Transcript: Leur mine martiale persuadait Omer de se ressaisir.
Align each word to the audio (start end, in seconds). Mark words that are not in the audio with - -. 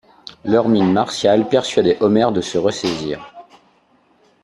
Leur 0.45 0.67
mine 0.67 0.91
martiale 0.91 1.47
persuadait 1.47 2.01
Omer 2.01 2.31
de 2.31 2.41
se 2.41 2.57
ressaisir. 2.57 3.31